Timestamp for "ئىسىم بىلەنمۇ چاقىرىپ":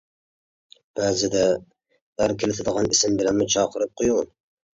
2.97-3.95